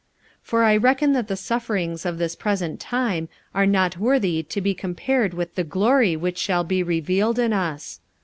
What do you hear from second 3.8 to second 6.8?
worthy to be compared with the glory which shall